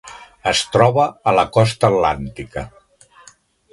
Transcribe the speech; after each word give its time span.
Es 0.51 0.61
troba 0.75 1.03
a 1.31 1.35
la 1.41 1.43
costa 1.57 1.91
atlàntica. 1.93 2.65